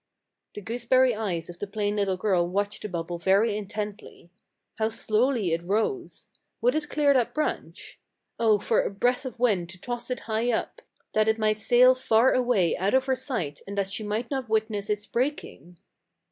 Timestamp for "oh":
8.39-8.57